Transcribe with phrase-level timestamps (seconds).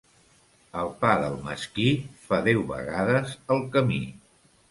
[0.83, 1.85] El pa del mesquí
[2.29, 4.03] fa deu vegades el camí.